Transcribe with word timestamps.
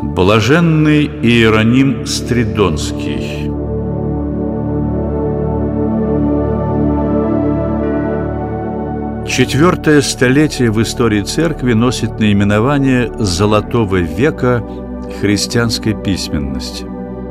Блаженный 0.00 1.06
Иероним 1.06 2.06
Стридонский 2.06 3.50
Четвертое 9.28 10.00
столетие 10.02 10.70
в 10.70 10.80
истории 10.80 11.22
церкви 11.22 11.72
носит 11.72 12.20
наименование 12.20 13.12
«Золотого 13.18 13.96
века 13.96 14.62
христианской 15.20 16.00
письменности». 16.00 16.86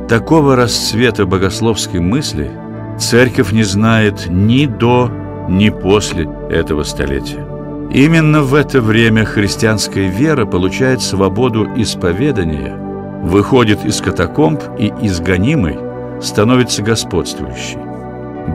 Такого 0.09 0.57
расцвета 0.57 1.25
богословской 1.25 2.01
мысли 2.01 2.51
церковь 2.99 3.53
не 3.53 3.63
знает 3.63 4.27
ни 4.27 4.65
до, 4.65 5.09
ни 5.47 5.69
после 5.69 6.29
этого 6.49 6.83
столетия. 6.83 7.56
Именно 7.91 8.41
в 8.41 8.53
это 8.53 8.81
время 8.81 9.23
христианская 9.23 10.09
вера 10.09 10.45
получает 10.45 11.01
свободу 11.01 11.67
исповедания, 11.77 12.75
выходит 13.23 13.85
из 13.85 14.01
катакомб 14.01 14.61
и 14.77 14.91
изгонимой 15.01 15.77
становится 16.21 16.83
господствующей. 16.83 17.77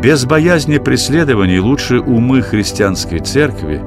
Без 0.02 0.26
боязни 0.26 0.78
преследований 0.78 1.60
лучшие 1.60 2.02
умы 2.02 2.42
христианской 2.42 3.20
церкви 3.20 3.82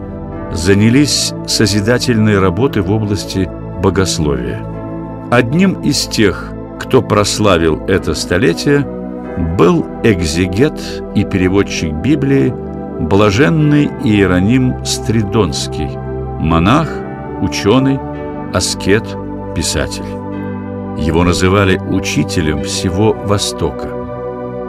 занялись 0.52 1.34
созидательной 1.48 2.40
работой 2.40 2.82
в 2.82 2.92
области 2.92 3.50
богословия. 3.82 4.66
Одним 5.32 5.82
из 5.82 6.08
тех, 6.08 6.52
кто 6.80 7.02
прославил 7.02 7.84
это 7.88 8.14
столетие, 8.14 8.86
был 9.58 9.86
экзегет 10.04 10.80
и 11.16 11.24
переводчик 11.24 11.94
Библии 11.94 12.54
блаженный 13.00 13.90
Иероним 14.04 14.86
Стридонский, 14.86 15.90
монах, 16.40 16.90
ученый, 17.42 18.00
аскет, 18.54 19.04
писатель. 19.56 20.06
Его 20.98 21.24
называли 21.24 21.78
учителем 21.78 22.64
всего 22.64 23.14
Востока. 23.14 23.90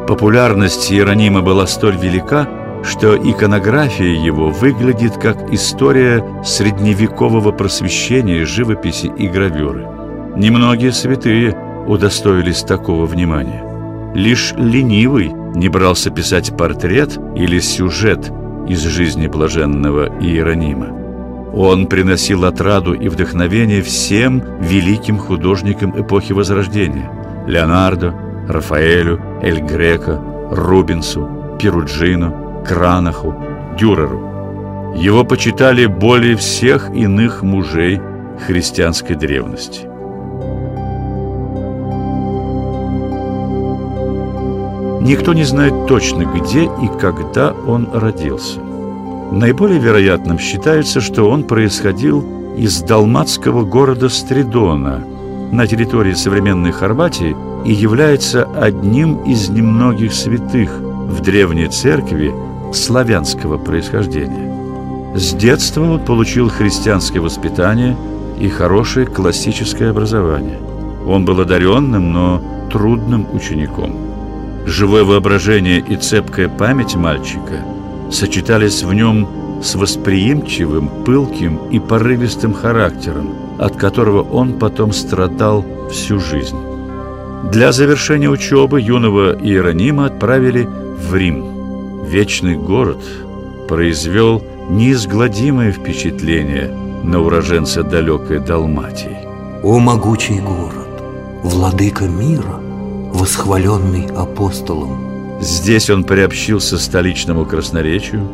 Популярность 0.09 0.91
Иеронима 0.93 1.41
была 1.41 1.67
столь 1.67 1.97
велика, 1.97 2.49
что 2.85 3.17
иконография 3.17 4.13
его 4.15 4.51
выглядит 4.51 5.17
как 5.17 5.53
история 5.53 6.25
средневекового 6.45 7.53
просвещения, 7.53 8.45
живописи 8.45 9.13
и 9.17 9.29
гравюры. 9.29 9.87
Немногие 10.37 10.93
святые 10.93 11.57
удостоились 11.87 12.63
такого 12.63 13.07
внимания. 13.07 13.63
Лишь 14.15 14.53
ленивый 14.57 15.33
не 15.57 15.69
брался 15.71 16.11
писать 16.11 16.57
портрет 16.57 17.19
или 17.35 17.59
сюжет 17.59 18.31
из 18.69 18.83
жизни 18.83 19.27
блаженного 19.27 20.07
Иеронима. 20.21 20.89
Он 21.55 21.87
приносил 21.87 22.45
отраду 22.45 22.93
и 22.93 23.09
вдохновение 23.09 23.81
всем 23.81 24.43
великим 24.61 25.19
художникам 25.19 25.99
эпохи 25.99 26.33
Возрождения– 26.33 27.11
Леонардо, 27.47 28.15
Рафаэлю, 28.49 29.21
Эль 29.43 29.61
Греко, 29.61 30.21
Рубинсу, 30.51 31.57
Перуджину, 31.59 32.63
Кранаху, 32.67 33.35
Дюреру. 33.79 34.95
Его 34.97 35.25
почитали 35.25 35.87
более 35.87 36.37
всех 36.37 36.91
иных 36.95 37.43
мужей 37.43 38.01
христианской 38.47 39.17
древности. 39.17 39.89
Никто 45.07 45.35
не 45.35 45.45
знает 45.45 45.87
точно, 45.87 46.25
где 46.25 46.65
и 46.65 46.89
когда 47.01 47.53
он 47.53 47.89
родился. 47.95 48.59
Наиболее 49.31 49.79
вероятным 49.79 50.37
считается, 50.37 51.01
что 51.01 51.31
он 51.31 51.45
происходил 51.45 52.25
из 52.57 52.83
далматского 52.83 53.65
города 53.65 54.09
Стридона 54.09 55.05
на 55.53 55.65
территории 55.69 56.15
современной 56.15 56.73
Хорватии 56.73 57.37
и 57.65 57.73
является 57.73 58.47
одним 58.61 59.23
из 59.23 59.49
немногих 59.49 60.13
святых 60.13 60.77
в 60.81 61.21
древней 61.21 61.69
церкви 61.69 62.35
славянского 62.75 63.59
происхождения. 63.59 65.15
С 65.15 65.35
детства 65.35 65.89
он 65.89 66.01
получил 66.01 66.49
христианское 66.49 67.21
воспитание 67.21 67.97
и 68.41 68.49
хорошее 68.49 69.07
классическое 69.07 69.91
образование. 69.91 70.59
Он 71.07 71.25
был 71.25 71.41
одаренным, 71.41 72.13
но 72.13 72.43
трудным 72.73 73.29
учеником. 73.33 74.06
Живое 74.67 75.05
воображение 75.05 75.79
и 75.79 75.95
цепкая 75.95 76.49
память 76.49 76.97
мальчика 76.97 77.65
сочетались 78.11 78.83
в 78.83 78.93
нем 78.93 79.63
с 79.63 79.77
восприимчивым, 79.77 80.89
пылким 81.05 81.69
и 81.71 81.79
порывистым 81.79 82.53
характером, 82.53 83.31
от 83.59 83.77
которого 83.77 84.23
он 84.23 84.59
потом 84.59 84.93
страдал 84.93 85.65
всю 85.91 86.19
жизнь. 86.19 86.59
Для 87.53 87.71
завершения 87.71 88.29
учебы 88.29 88.81
юного 88.81 89.39
Иеронима 89.39 90.07
отправили 90.07 90.69
в 90.99 91.15
Рим. 91.15 92.05
Вечный 92.05 92.57
город 92.57 92.99
произвел 93.69 94.43
неизгладимое 94.69 95.71
впечатление 95.71 96.73
на 97.05 97.21
уроженца 97.21 97.85
далекой 97.85 98.41
Далматии. 98.41 99.17
О 99.63 99.79
могучий 99.79 100.41
город, 100.41 101.03
владыка 101.45 102.05
мира, 102.05 102.61
восхваленный 103.17 104.07
апостолом! 104.15 105.41
Здесь 105.41 105.91
он 105.91 106.05
приобщился 106.05 106.79
столичному 106.79 107.45
красноречию, 107.45 108.29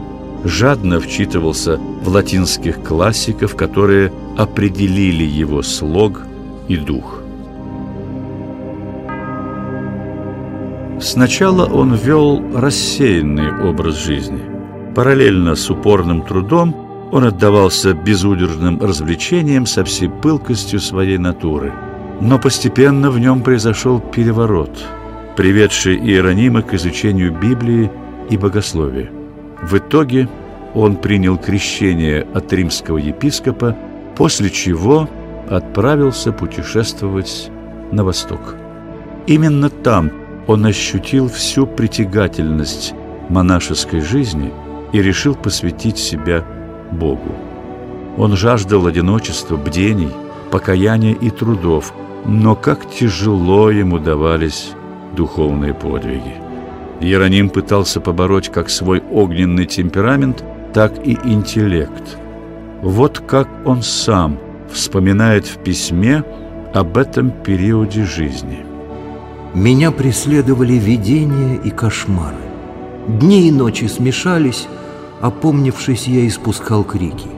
жадно 0.45 1.01
вчитывался 1.01 1.79
в 1.79 2.09
латинских 2.09 2.83
классиков, 2.83 3.57
которые 3.57 4.13
определили 4.37 5.25
его 5.25 5.63
слог 5.63 6.23
и 6.69 6.77
дух. 6.77 7.23
Сначала 11.01 11.67
он 11.67 11.95
вел 11.95 12.41
рассеянный 12.55 13.69
образ 13.69 13.97
жизни. 13.97 14.41
Параллельно 14.95 15.57
с 15.57 15.69
упорным 15.69 16.23
трудом 16.23 17.09
он 17.11 17.25
отдавался 17.25 17.93
безудержным 17.93 18.81
развлечениям 18.81 19.67
со 19.67 19.85
всей 19.85 20.09
пылкостью 20.09 20.81
своей 20.81 21.19
натуры. 21.19 21.73
Но 22.21 22.39
постепенно 22.39 23.11
в 23.11 23.19
нем 23.19 23.43
произошел 23.43 24.01
переворот, 24.01 24.71
приведший 25.37 25.97
Иеронима 25.97 26.63
к 26.63 26.75
изучению 26.75 27.33
Библии 27.33 27.91
и 28.31 28.37
богословия. 28.37 29.11
В 29.63 29.77
итоге 29.79 30.29
он 30.75 30.97
принял 30.97 31.37
крещение 31.37 32.27
от 32.35 32.53
римского 32.53 32.99
епископа, 32.99 33.77
после 34.17 34.51
чего 34.51 35.09
отправился 35.49 36.33
путешествовать 36.33 37.51
на 37.91 38.05
восток. 38.05 38.57
Именно 39.27 39.71
там 39.71 40.11
он 40.47 40.67
ощутил 40.67 41.29
всю 41.29 41.67
притягательность 41.67 42.95
монашеской 43.29 44.01
жизни 44.01 44.53
и 44.93 45.01
решил 45.01 45.35
посвятить 45.35 45.99
себя 45.99 46.45
Богу. 46.91 47.35
Он 48.19 48.37
жаждал 48.37 48.87
одиночества, 48.87 49.57
бдений, 49.57 50.11
покаяния 50.53 51.15
и 51.15 51.31
трудов, 51.31 51.93
но 52.25 52.55
как 52.55 52.89
тяжело 52.89 53.71
ему 53.71 53.99
давались 53.99 54.71
духовные 55.17 55.75
подвиги. 55.75 56.35
Иероним 57.01 57.51
пытался 57.51 58.01
побороть 58.01 58.49
как 58.49 58.71
свой 58.71 59.03
огненный 59.11 59.67
темперамент, 59.67 60.45
так 60.73 61.05
и 61.05 61.19
интеллект. 61.25 62.19
Вот 62.83 63.19
как 63.19 63.49
он 63.65 63.83
сам 63.83 64.39
вспоминает 64.71 65.47
в 65.47 65.59
письме 65.59 66.23
об 66.73 66.97
этом 66.97 67.31
периоде 67.31 68.05
жизни– 68.05 68.65
меня 69.55 69.91
преследовали 69.91 70.73
видения 70.73 71.61
и 71.63 71.69
кошмары. 71.69 72.37
Дни 73.07 73.49
и 73.49 73.51
ночи 73.51 73.85
смешались, 73.85 74.67
опомнившись, 75.21 76.09
я 76.09 76.27
испускал 76.27 76.85
крики. 76.85 77.29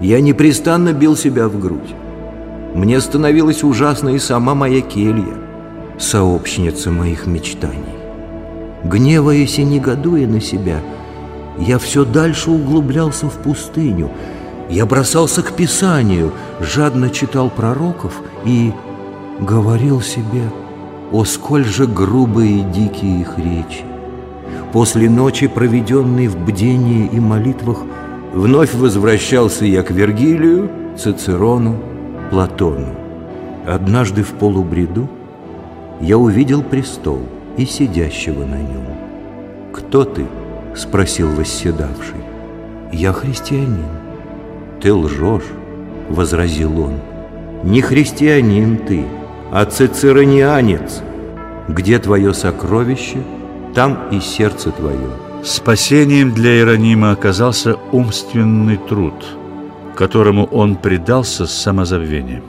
Я 0.00 0.20
непрестанно 0.20 0.92
бил 0.92 1.16
себя 1.16 1.48
в 1.48 1.58
грудь. 1.58 1.94
Мне 2.74 3.00
становилась 3.00 3.64
ужасна 3.64 4.10
и 4.10 4.18
сама 4.18 4.54
моя 4.54 4.80
келья, 4.80 5.34
сообщница 5.98 6.90
моих 6.90 7.26
мечтаний. 7.26 7.98
Гневаясь 8.84 9.58
и 9.58 9.64
негодуя 9.64 10.26
на 10.26 10.40
себя, 10.40 10.80
я 11.58 11.78
все 11.78 12.04
дальше 12.04 12.50
углублялся 12.50 13.28
в 13.28 13.38
пустыню. 13.42 14.10
Я 14.68 14.86
бросался 14.86 15.42
к 15.42 15.52
Писанию, 15.52 16.32
жадно 16.60 17.10
читал 17.10 17.50
пророков 17.50 18.22
и 18.44 18.72
говорил 19.40 20.00
себе– 20.00 20.42
о, 21.12 21.24
сколь 21.24 21.64
же 21.64 21.86
грубые 21.86 22.60
и 22.60 22.62
дикие 22.62 23.22
их 23.22 23.36
речи! 23.36 23.84
После 24.72 25.10
ночи, 25.10 25.48
проведенной 25.48 26.28
в 26.28 26.38
бдении 26.38 27.08
и 27.12 27.18
молитвах, 27.18 27.78
вновь 28.32 28.74
возвращался 28.74 29.64
я 29.64 29.82
к 29.82 29.90
Вергилию, 29.90 30.70
Цицерону, 30.96 31.76
Платону. 32.30 32.94
Однажды 33.66 34.22
в 34.22 34.32
полубреду 34.34 35.08
я 36.00 36.16
увидел 36.16 36.62
престол 36.62 37.20
и 37.56 37.66
сидящего 37.66 38.44
на 38.44 38.56
нем. 38.56 38.86
«Кто 39.72 40.04
ты?»— 40.04 40.26
спросил 40.74 41.30
восседавший. 41.30 42.20
«Я 42.92 43.12
христианин». 43.12 43.90
«Ты 44.80 44.94
лжешь»,— 44.94 45.50
возразил 46.08 46.80
он. 46.80 46.94
Не 47.62 47.82
христианин 47.82 48.78
ты, 48.78 49.04
а 49.52 49.66
цицеронианец. 49.66 51.02
Где 51.68 51.98
твое 51.98 52.32
сокровище, 52.32 53.18
там 53.74 54.08
и 54.10 54.18
сердце 54.20 54.70
твое. 54.70 55.10
Спасением 55.44 56.32
для 56.32 56.52
Иеронима 56.54 57.10
оказался 57.10 57.76
умственный 57.92 58.78
труд, 58.78 59.14
которому 59.94 60.44
он 60.46 60.76
предался 60.76 61.46
с 61.46 61.52
самозабвением. 61.52 62.44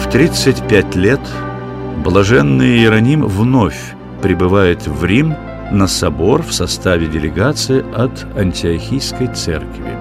В 0.00 0.10
35 0.10 0.96
лет 0.96 1.20
блаженный 2.04 2.78
Иероним 2.78 3.26
вновь 3.26 3.94
прибывает 4.22 4.86
в 4.86 5.04
Рим 5.04 5.34
на 5.72 5.86
собор 5.88 6.42
в 6.42 6.52
составе 6.52 7.06
делегации 7.06 7.84
от 7.94 8.26
Антиохийской 8.36 9.28
церкви. 9.28 9.98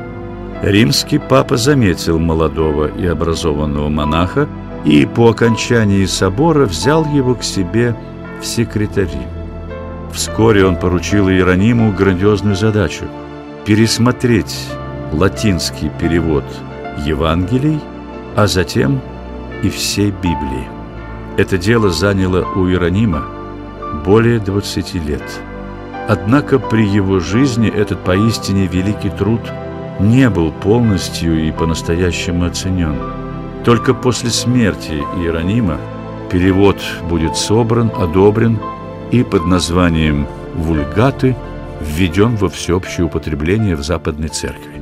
Римский 0.62 1.20
папа 1.20 1.58
заметил 1.58 2.20
молодого 2.20 2.88
и 2.88 3.06
образованного 3.06 3.90
монаха 3.90 4.48
и 4.86 5.06
по 5.06 5.30
окончании 5.30 6.06
собора 6.06 6.66
взял 6.66 7.06
его 7.06 7.36
к 7.36 7.44
себе 7.44 7.96
в 8.42 8.46
секретари. 8.46 9.28
Вскоре 10.16 10.66
он 10.66 10.78
поручил 10.78 11.30
Иерониму 11.30 11.92
грандиозную 11.92 12.56
задачу– 12.56 13.04
пересмотреть 13.66 14.70
латинский 15.12 15.92
перевод 16.00 16.46
Евангелий, 17.06 17.82
а 18.34 18.48
затем 18.48 19.02
и 19.62 19.70
всей 19.70 20.12
Библии. 20.12 20.70
Это 21.36 21.58
дело 21.58 21.90
заняло 21.90 22.46
у 22.56 22.66
Иеронима 22.66 23.26
более 24.06 24.40
20 24.40 24.94
лет. 25.06 25.42
Однако 26.08 26.60
при 26.60 26.88
его 26.88 27.20
жизни 27.20 27.68
этот 27.68 28.02
поистине 28.06 28.68
великий 28.68 29.10
труд 29.10 29.42
не 30.00 30.30
был 30.30 30.54
полностью 30.54 31.46
и 31.46 31.52
по-настоящему 31.52 32.46
оценен. 32.46 32.96
Только 33.66 33.94
после 33.94 34.30
смерти 34.30 35.04
Иеронима 35.18 35.78
перевод 36.32 36.78
будет 37.10 37.36
собран, 37.36 37.92
одобрен 37.94 38.58
и 39.12 39.24
под 39.24 39.46
названием 39.46 40.28
«Вульгаты» 40.56 41.36
введен 41.82 42.36
во 42.36 42.50
всеобщее 42.50 43.06
употребление 43.06 43.76
в 43.76 43.84
Западной 43.84 44.30
Церкви. 44.30 44.82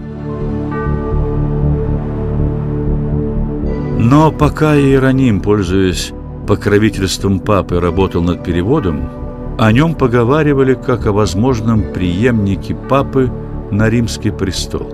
Но 4.00 4.32
пока 4.32 4.76
Иероним, 4.76 5.40
пользуясь 5.42 6.12
покровительством 6.48 7.40
папы, 7.40 7.80
работал 7.80 8.22
над 8.22 8.44
переводом, 8.44 9.10
о 9.58 9.72
нем 9.72 9.96
поговаривали 9.96 10.74
как 10.74 11.06
о 11.06 11.12
возможном 11.12 11.94
преемнике 11.94 12.76
папы 12.76 13.32
на 13.72 13.90
римский 13.90 14.32
престол. 14.32 14.94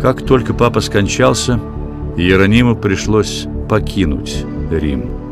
Как 0.00 0.22
только 0.22 0.52
папа 0.52 0.80
скончался– 0.80 1.60
Иерониму 2.16 2.76
пришлось 2.76 3.46
покинуть 3.68 4.44
Рим. 4.70 5.23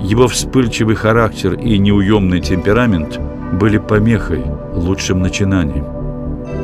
Его 0.00 0.28
вспыльчивый 0.28 0.94
характер 0.94 1.54
и 1.54 1.78
неуемный 1.78 2.40
темперамент 2.40 3.20
были 3.52 3.78
помехой 3.78 4.44
лучшим 4.74 5.20
начинанием. 5.20 5.84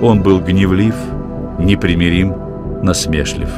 Он 0.02 0.22
был 0.22 0.40
гневлив, 0.40 0.94
непримирим, 1.58 2.34
насмешлив. 2.82 3.50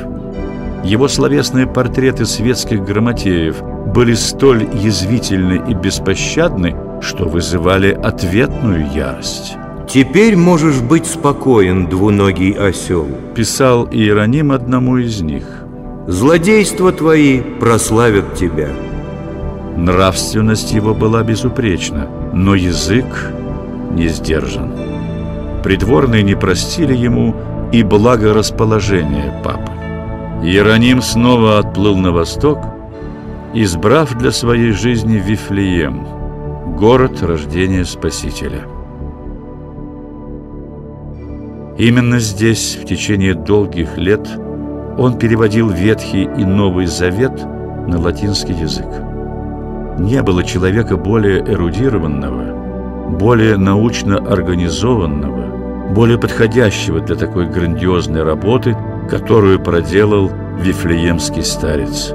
Его 0.84 1.08
словесные 1.08 1.66
портреты 1.66 2.26
светских 2.26 2.84
грамотеев 2.84 3.56
были 3.94 4.14
столь 4.14 4.68
язвительны 4.74 5.62
и 5.68 5.74
беспощадны, 5.74 6.76
что 7.00 7.28
вызывали 7.28 7.92
ответную 7.92 8.90
ярость. 8.92 9.56
«Теперь 9.88 10.36
можешь 10.36 10.80
быть 10.80 11.06
спокоен, 11.06 11.86
двуногий 11.86 12.52
осел»,– 12.52 13.06
писал 13.34 13.88
Иероним 13.90 14.52
одному 14.52 14.98
из 14.98 15.20
них– 15.22 15.44
Злодейства 16.08 16.90
твои 16.90 17.42
прославят 17.42 18.34
тебя. 18.34 18.70
Нравственность 19.78 20.72
его 20.72 20.94
была 20.94 21.22
безупречна, 21.22 22.08
но 22.34 22.54
язык 22.54 23.32
не 23.92 24.08
сдержан. 24.08 24.72
Придворные 25.62 26.22
не 26.22 26.34
простили 26.34 26.94
ему 26.94 27.34
и 27.72 27.82
благорасположение 27.82 29.32
папы. 29.42 29.72
Иероним 30.42 31.00
снова 31.00 31.58
отплыл 31.58 31.96
на 31.96 32.12
восток, 32.12 32.58
избрав 33.54 34.16
для 34.18 34.32
своей 34.32 34.72
жизни 34.72 35.22
Вифлеем, 35.24 36.06
город 36.76 37.22
рождения 37.22 37.84
Спасителя. 37.84 38.62
Именно 41.78 42.18
здесь 42.18 42.76
в 42.76 42.84
течение 42.84 43.34
долгих 43.34 43.96
лет– 43.96 44.28
он 44.98 45.16
переводил 45.16 45.70
Ветхий 45.70 46.24
и 46.24 46.44
Новый 46.44 46.86
Завет 46.86 47.46
на 47.86 48.00
латинский 48.00 48.54
язык. 48.54 49.07
Не 49.98 50.22
было 50.22 50.44
человека 50.44 50.96
более 50.96 51.40
эрудированного, 51.40 53.10
более 53.18 53.56
научно 53.56 54.18
организованного, 54.18 55.92
более 55.92 56.18
подходящего 56.18 57.00
для 57.00 57.16
такой 57.16 57.46
грандиозной 57.46 58.22
работы, 58.22 58.76
которую 59.10 59.60
проделал 59.60 60.30
Вифлеемский 60.60 61.42
старец. 61.42 62.12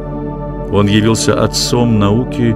Он 0.71 0.87
явился 0.87 1.41
отцом 1.43 1.99
науки 1.99 2.55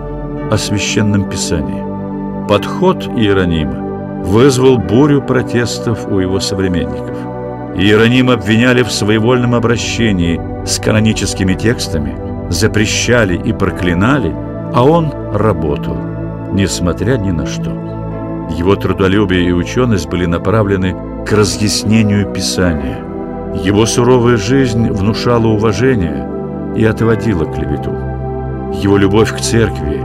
о 0.51 0.57
священном 0.57 1.29
писании. 1.29 2.47
Подход 2.47 3.05
Иеронима 3.07 4.23
вызвал 4.23 4.77
бурю 4.77 5.21
протестов 5.21 6.07
у 6.07 6.19
его 6.19 6.39
современников– 6.39 7.17
Иероним 7.77 8.31
обвиняли 8.31 8.81
в 8.81 8.91
своевольном 8.91 9.53
обращении 9.53 10.41
с 10.65 10.79
каноническими 10.79 11.53
текстами, 11.53 12.17
запрещали 12.49 13.37
и 13.37 13.53
проклинали, 13.53 14.35
а 14.73 14.83
он 14.83 15.11
работал, 15.33 15.97
несмотря 16.53 17.17
ни 17.17 17.31
на 17.31 17.45
что. 17.45 17.71
Его 18.49 18.75
трудолюбие 18.75 19.49
и 19.49 19.51
ученость 19.51 20.07
были 20.07 20.25
направлены 20.25 20.95
к 21.25 21.31
разъяснению 21.31 22.31
Писания. 22.31 23.03
Его 23.63 23.85
суровая 23.85 24.37
жизнь 24.37 24.89
внушала 24.91 25.47
уважение 25.47 26.27
и 26.75 26.85
отводила 26.85 27.45
клевету. 27.45 27.91
Его 28.81 28.97
любовь 28.97 29.33
к 29.33 29.39
церкви 29.39 30.01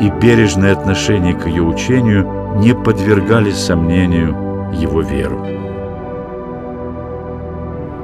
и 0.00 0.10
бережное 0.20 0.72
отношение 0.72 1.34
к 1.34 1.46
ее 1.46 1.62
учению 1.62 2.56
не 2.58 2.74
подвергали 2.74 3.50
сомнению 3.50 4.36
его 4.72 5.00
веру. 5.00 5.46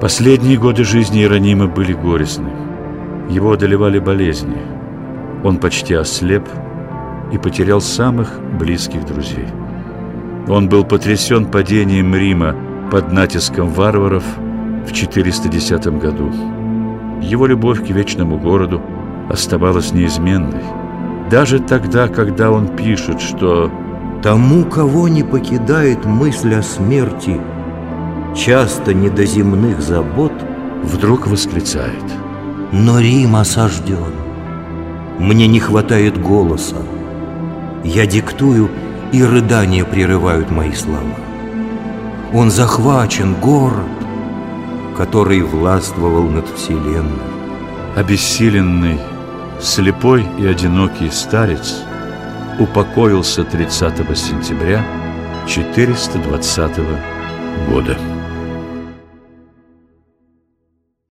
Последние 0.01 0.59
годы 0.59 0.85
жизни 0.85 1.21
Иеронима 1.21 1.67
были 1.67 1.93
горестны. 1.93 2.51
Его 3.29 3.53
одолевали 3.53 3.99
болезни. 3.99 4.57
Он 5.45 5.59
почти 5.59 5.95
ослеп 5.95 6.49
и 7.33 7.39
потерял 7.39 7.81
самых 7.81 8.41
близких 8.59 9.05
друзей. 9.07 9.47
Он 10.49 10.69
был 10.69 10.85
потрясен 10.85 11.47
падением 11.47 12.15
Рима 12.15 12.55
под 12.91 13.13
натиском 13.13 13.69
варваров 13.69 14.25
в 14.87 14.93
410 14.93 15.87
году. 15.99 16.31
Его 17.23 17.47
любовь 17.47 17.85
к 17.87 17.91
вечному 17.91 18.39
городу 18.39 18.83
оставалась 19.31 19.93
неизменной. 19.93 20.63
Даже 21.31 21.61
тогда, 21.61 22.09
когда 22.09 22.51
он 22.51 22.69
пишет, 22.77 23.21
что 23.21 23.71
«Тому, 24.23 24.65
кого 24.65 25.09
не 25.09 25.23
покидает 25.23 26.05
мысль 26.05 26.55
о 26.55 26.63
смерти, 26.63 27.41
часто 28.37 28.95
не 28.95 29.09
до 29.09 29.25
земных 29.25 29.81
забот, 29.81 30.33
вдруг 30.83 31.27
восклицает. 31.27 32.05
Но 32.73 33.01
Рим 33.01 33.37
осажден. 33.37 34.22
Мне 35.19 35.47
не 35.47 35.61
хватает 35.61 36.21
голоса. 36.21 36.77
Я 37.85 38.07
диктую, 38.07 38.71
и 39.13 39.23
рыдания 39.23 39.85
прерывают 39.85 40.51
мои 40.51 40.73
слова. 40.73 41.17
Он 42.33 42.51
захвачен, 42.51 43.35
город, 43.35 43.87
который 44.97 45.43
властвовал 45.43 46.25
над 46.25 46.49
вселенной. 46.49 47.21
Обессиленный, 47.95 48.99
слепой 49.61 50.27
и 50.39 50.47
одинокий 50.47 51.11
старец 51.11 51.83
упокоился 52.59 53.45
30 53.45 54.17
сентября 54.17 54.83
420 55.47 56.77
года. 57.69 57.97